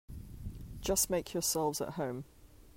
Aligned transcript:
Just 0.79 1.11
make 1.11 1.31
yourselves 1.35 1.79
at 1.79 1.89
home. 1.89 2.23